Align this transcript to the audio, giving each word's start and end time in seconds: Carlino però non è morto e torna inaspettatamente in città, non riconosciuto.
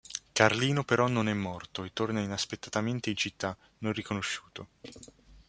Carlino 0.31 0.83
però 0.83 1.05
non 1.05 1.27
è 1.29 1.33
morto 1.33 1.83
e 1.83 1.93
torna 1.93 2.21
inaspettatamente 2.21 3.11
in 3.11 3.15
città, 3.15 3.55
non 3.81 3.93
riconosciuto. 3.93 4.69